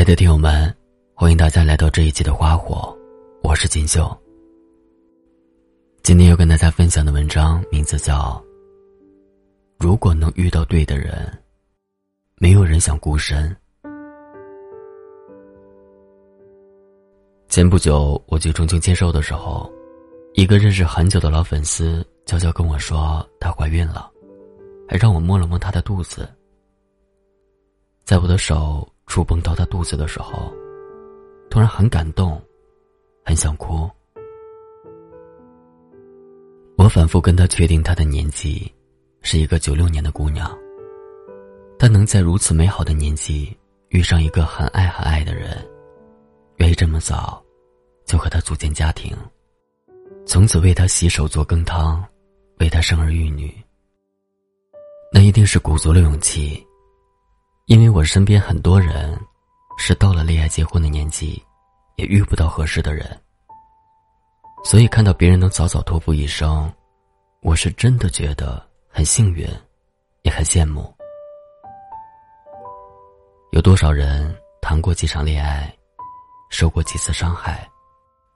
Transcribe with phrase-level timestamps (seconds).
[0.00, 0.74] 亲爱的听友们，
[1.14, 2.96] 欢迎大家来到这一期的花火，
[3.42, 4.10] 我是锦绣。
[6.02, 8.18] 今天要跟大家分享的文章名字叫
[9.78, 11.30] 《如果能遇到对的人，
[12.36, 13.54] 没有人想孤身》。
[17.50, 19.70] 前不久我去重庆签售的时候，
[20.32, 24.10] 一个认识很久的老粉丝悄悄跟我说她怀孕了，
[24.88, 26.26] 还让我摸了摸她的肚子。
[28.02, 28.89] 在我的手。
[29.10, 30.54] 触碰到他肚子的时候，
[31.50, 32.40] 突然很感动，
[33.24, 33.90] 很想哭。
[36.76, 38.72] 我反复跟他确定他的年纪，
[39.20, 40.48] 是一个九六年的姑娘。
[41.76, 43.52] 她能在如此美好的年纪
[43.88, 45.58] 遇上一个很爱很爱的人，
[46.58, 47.42] 愿意这么早
[48.06, 49.12] 就和他组建家庭，
[50.24, 52.00] 从此为他洗手做羹汤，
[52.60, 53.52] 为他生儿育女，
[55.12, 56.64] 那一定是鼓足了勇气。
[57.70, 59.16] 因为我身边很多人，
[59.78, 61.40] 是到了恋爱结婚的年纪，
[61.94, 63.16] 也遇不到合适的人。
[64.64, 66.68] 所以看到别人能早早托付一生，
[67.42, 69.48] 我是真的觉得很幸运，
[70.22, 70.92] 也很羡慕。
[73.52, 75.72] 有多少人谈过几场恋爱，
[76.50, 77.70] 受过几次伤害，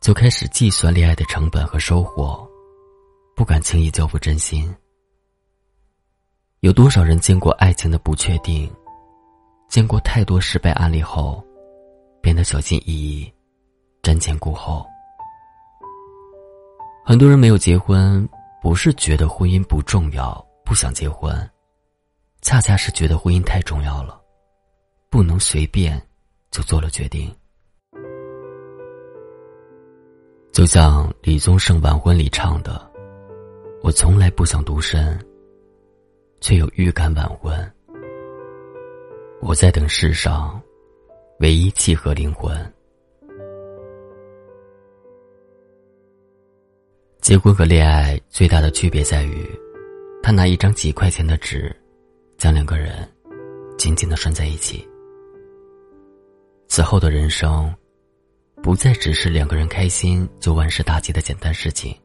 [0.00, 2.44] 就开始计算恋爱的成本和收获，
[3.36, 4.74] 不敢轻易交付真心。
[6.62, 8.68] 有多少人见过爱情的不确定？
[9.70, 11.40] 见过太多失败案例后，
[12.20, 13.32] 变得小心翼翼、
[14.02, 14.84] 瞻前顾后。
[17.04, 18.28] 很多人没有结婚，
[18.60, 21.32] 不是觉得婚姻不重要，不想结婚，
[22.42, 24.20] 恰恰是觉得婚姻太重要了，
[25.08, 26.02] 不能随便
[26.50, 27.32] 就做了决定。
[30.52, 32.90] 就像李宗盛晚婚里唱的
[33.84, 35.16] ：“我从来不想独身，
[36.40, 37.56] 却有预感晚婚。”
[39.42, 40.60] 我在等世上
[41.38, 42.54] 唯一契合灵魂。
[47.22, 49.48] 结婚和恋爱最大的区别在于，
[50.22, 51.74] 他拿一张几块钱的纸，
[52.36, 53.08] 将两个人
[53.78, 54.86] 紧紧的拴在一起。
[56.68, 57.74] 此后的人生，
[58.62, 61.98] 不再只是两个人开心就万事大吉的简单事情，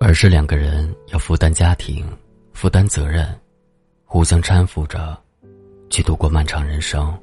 [0.00, 2.04] 而是两个人要负担家庭、
[2.52, 3.32] 负担责任，
[4.04, 5.21] 互相搀扶着。
[5.92, 7.14] 去度过漫长人生。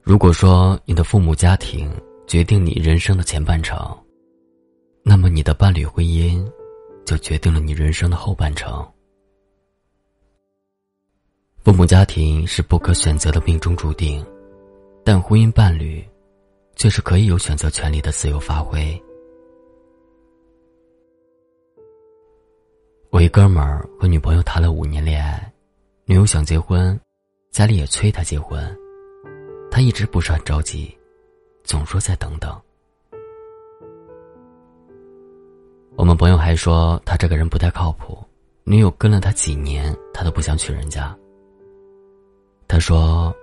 [0.00, 1.90] 如果说你的父母家庭
[2.24, 3.76] 决定你人生的前半程，
[5.02, 6.48] 那么你的伴侣婚姻
[7.04, 8.88] 就决定了你人生的后半程。
[11.64, 14.24] 父母家庭是不可选择的命中注定，
[15.04, 16.08] 但婚姻伴侣
[16.76, 19.02] 却是可以有选择权利的自由发挥。
[23.10, 25.51] 我一哥们儿和女朋友谈了五年恋爱。
[26.12, 27.00] 女友想结婚，
[27.52, 28.62] 家里也催他结婚，
[29.70, 30.94] 他一直不是很着急，
[31.64, 32.54] 总说再等等。
[35.96, 38.22] 我们朋友还说他这个人不太靠谱，
[38.64, 41.16] 女友跟了他几年，他都不想娶人家。
[42.68, 43.34] 他说，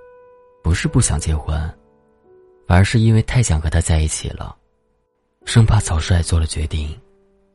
[0.61, 1.59] 不是不想结婚，
[2.67, 4.55] 反而是因为太想和他在一起了，
[5.43, 6.95] 生怕草率做了决定，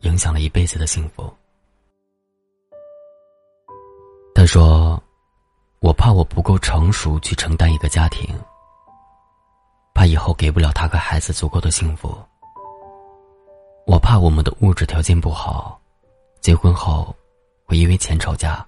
[0.00, 1.32] 影响了一辈子的幸福。
[4.36, 5.00] 他说
[6.04, 8.28] ：“怕我不够成熟去承担一个家庭，
[9.94, 12.15] 怕以后给不了他和孩子足够的幸福。
[13.87, 15.81] 我怕我们的物质条件不好，
[16.43, 17.16] 结婚后
[17.64, 18.62] 会因为钱吵架。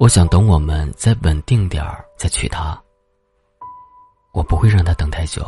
[0.00, 2.82] 我想等我们再稳定点儿再娶她。
[4.32, 5.46] 我不会让她等太久。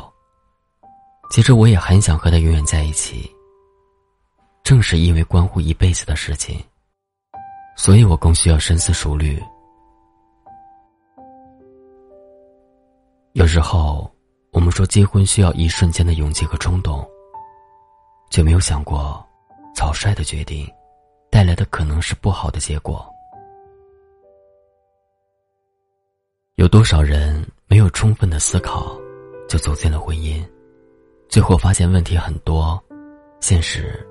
[1.31, 3.35] 其实我也很想和她永远在一起。
[4.65, 6.63] 正是因为关乎一辈子的事情。”
[7.75, 9.43] 所以我更需要深思熟虑。
[13.35, 14.11] 有时候，
[14.51, 17.09] 我们说结婚需要一瞬间的勇气和冲动，
[18.29, 19.25] 却没有想过，
[19.73, 20.69] 草率的决定，
[21.31, 23.09] 带来的可能是不好的结果。
[26.57, 28.99] 有多少人没有充分的思考，
[29.49, 30.45] 就走进了婚姻，
[31.29, 32.83] 最后发现问题很多，
[33.39, 34.05] 现实，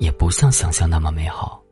[0.00, 1.62] 也不像想象那么美好。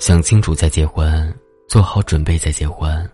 [0.00, 1.32] 想清楚再结婚，
[1.68, 3.08] 做好准备再结婚，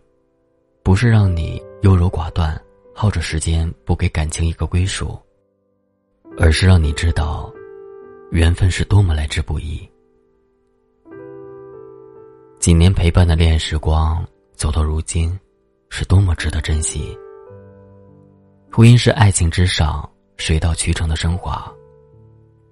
[0.86, 2.56] 不是让你优柔寡断，
[2.94, 5.18] 耗着时间不给感情一个归属，
[6.38, 7.52] 而是让你知道，
[8.30, 9.84] 缘分是多么来之不易。
[12.60, 14.24] 几年陪伴的恋爱时光，
[14.54, 15.36] 走到如今，
[15.88, 17.18] 是多么值得珍惜。
[18.70, 21.68] 婚姻是爱情之上水到渠成的升华，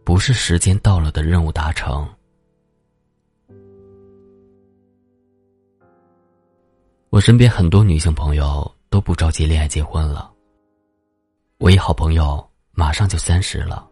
[0.04, 2.08] 不是时间到了的任务达成。
[7.14, 10.32] 我身边很多女性朋友都不着急恋爱结婚了。
[11.58, 13.88] 我一好朋友马上就三十了，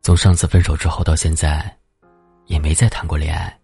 [0.00, 1.76] 从上次分手之后到现在，
[2.46, 3.58] 也没再谈过恋爱。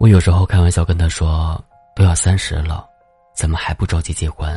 [0.00, 1.64] 我有时候开玩笑跟他说
[1.94, 2.84] ：“都要三十了，
[3.32, 4.52] 怎么还不着急结婚？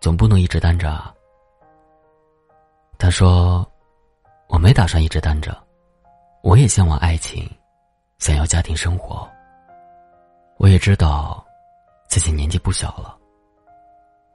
[0.00, 1.12] 总不能一直单着啊。”
[2.98, 3.68] 他说
[4.46, 5.60] ：“我没打算一直单着，
[6.44, 7.50] 我也向往爱情，
[8.20, 9.28] 想要家庭生活。
[10.60, 11.42] 我也知道，
[12.06, 13.16] 自己年纪不小了。”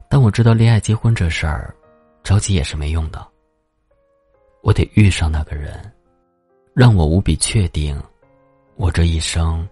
[0.10, 1.72] 但我知道恋爱结婚这事儿，
[2.24, 3.24] 着急也是没用的。
[4.64, 5.80] 我得遇上那个人，
[6.74, 8.02] 让我无比确定，
[8.76, 9.70] 我这一生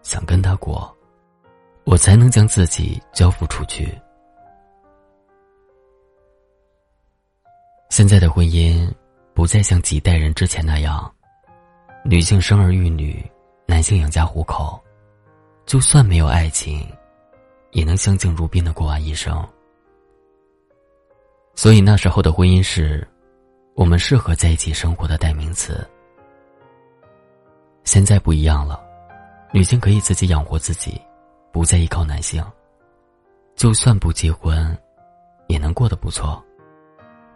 [0.00, 0.96] 想跟他过，
[1.84, 3.94] 我才能将自己交付出去。
[7.90, 8.90] 现在的婚姻
[9.34, 11.14] 不再像几代人之前那样，
[12.02, 13.22] 女性生儿育女，
[13.66, 14.82] 男性养家糊口，
[15.70, 16.84] 就算没有爱情。
[17.70, 19.48] 也能相敬如宾的过完一生。
[21.54, 23.06] 所以那时候的婚姻是，
[23.76, 25.88] 我们适合在一起生活的代名词。
[27.84, 28.82] 现在不一样了，
[29.52, 31.00] 女性可以自己养活自己，
[31.52, 32.44] 不再依靠男性。
[33.54, 34.76] 就算不结婚，
[35.46, 36.44] 也能过得不错。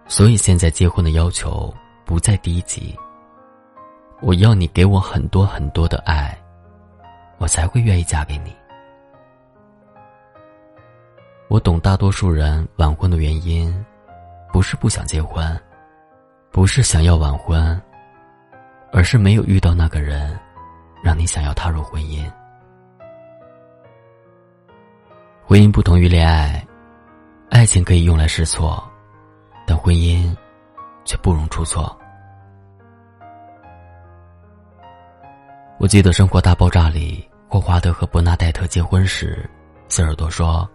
[0.08, 1.72] 所以现在结婚的要求
[2.04, 2.98] 不再低级。
[4.20, 6.36] 我要你给我很多很多的爱，
[7.44, 8.56] 我才会愿意嫁给你。
[11.48, 13.84] 我懂大多数人晚婚的原因，
[14.50, 15.60] 不是不想结婚，
[16.50, 17.78] 不是想要晚婚，
[18.92, 20.34] 而是没有遇到那个人，
[21.02, 22.24] 让你想要踏入婚姻。
[25.44, 26.66] 婚姻不同于恋爱，
[27.50, 28.82] 爱情可以用来试错，
[29.66, 30.34] 但婚姻
[31.04, 31.94] 却不容出错。
[35.78, 39.48] 我记得《生活大爆炸》里，霍华德和伯纳黛特结婚时，
[39.88, 40.68] 希尔多说。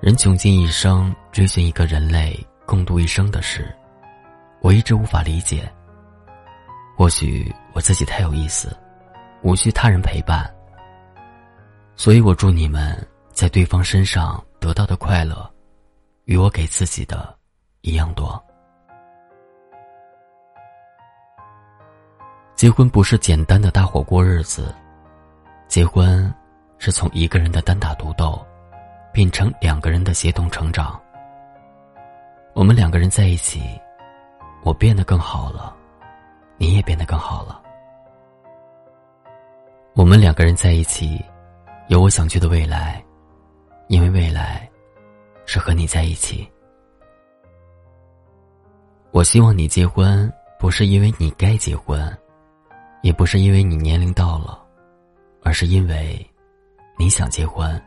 [0.00, 3.72] 人穷尽一生追寻一个人类共度一生的事，
[4.62, 5.72] 我一直无法理解。
[6.96, 8.76] 或许我自己太有意思，
[9.42, 10.52] 无需他人陪伴。
[11.94, 13.00] 所以我祝你们
[13.30, 15.48] 在对方身上得到的快乐，
[16.24, 17.32] 与我给自己的
[17.82, 18.44] 一样多。
[22.56, 24.74] 结婚不是简单的搭伙过日子，
[25.68, 26.32] 结婚
[26.78, 28.44] 是从一个人的单打独斗。
[29.16, 31.00] 变成两个人的协同成长。
[32.52, 33.62] 我们两个人在一起，
[34.62, 35.74] 我变得更好了，
[36.58, 37.62] 你也变得更好了。
[39.94, 41.24] 我们两个人在一起，
[41.88, 43.02] 有我想去的未来，
[43.88, 44.68] 因为未来
[45.46, 46.46] 是和你在一起。
[49.12, 52.14] 我希望你结婚，不是因为你该结婚，
[53.00, 54.62] 也不是因为你年龄到了，
[55.46, 56.28] 而是因为
[56.98, 57.80] 你想结婚。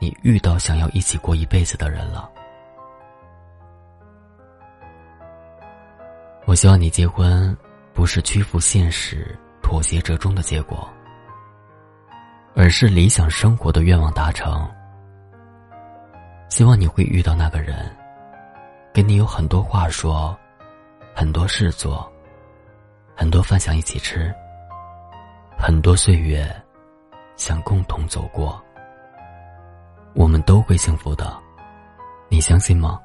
[0.00, 2.30] 你遇到想要一起过一辈子的人了。
[6.46, 7.54] 我希望你结婚，
[7.92, 10.88] 不是屈服现实、妥协折中的结果，
[12.54, 14.66] 而是理想生活的愿望达成。
[16.48, 17.94] 希望你会遇到那个人，
[18.94, 20.34] 跟你有很多话说，
[21.14, 22.10] 很多事做，
[23.14, 24.34] 很多饭想一起吃，
[25.58, 26.46] 很多岁月
[27.34, 28.62] 想共同走过。
[30.14, 31.36] 我们都会幸福的，
[32.28, 33.00] 你相信吗？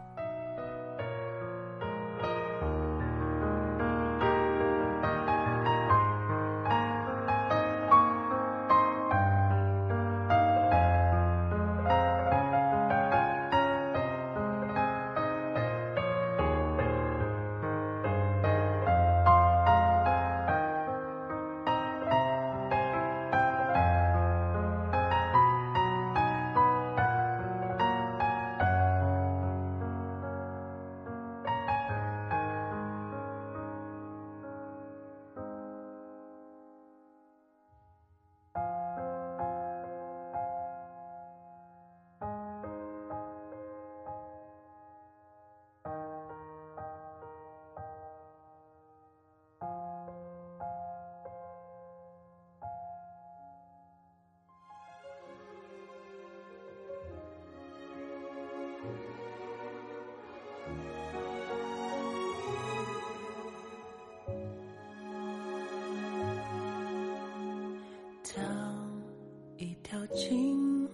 [70.12, 70.90] 条鲸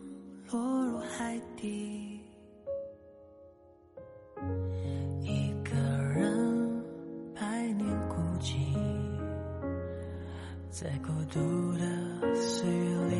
[0.52, 2.20] 落入海底，
[5.22, 5.76] 一个
[6.14, 6.84] 人
[7.34, 8.54] 百年孤寂，
[10.70, 11.40] 在孤独
[11.80, 13.16] 的岁月里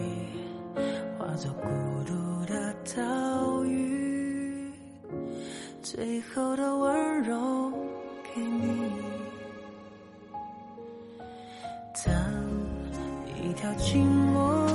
[1.18, 1.68] 化作孤
[2.06, 4.72] 独的岛屿，
[5.82, 7.72] 最后的温柔
[8.36, 8.92] 给你。
[12.06, 12.14] 当
[13.44, 14.67] 一条寂寞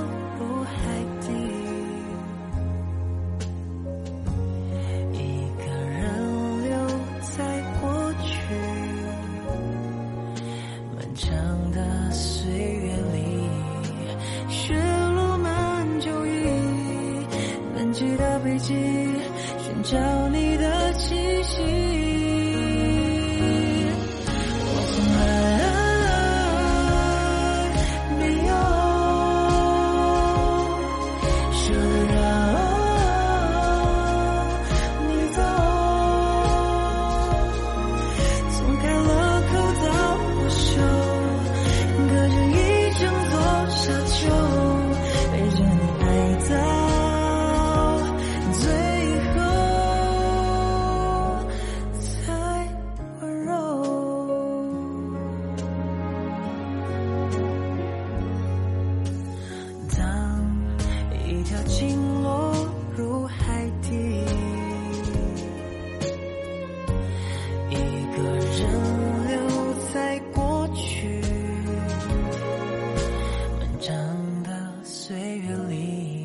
[75.73, 76.22] 月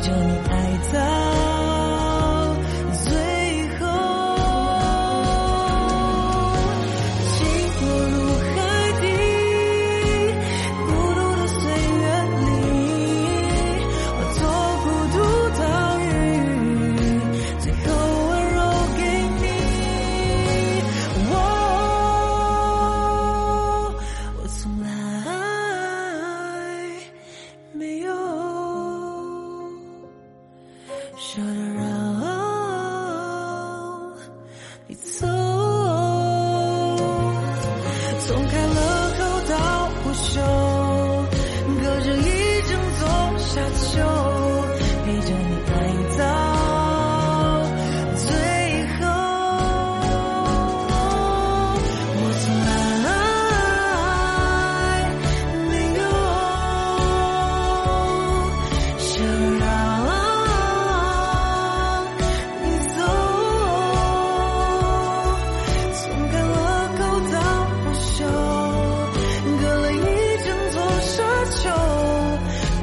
[0.00, 0.65] 着你爱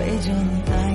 [0.04, 0.93] 陪着你爱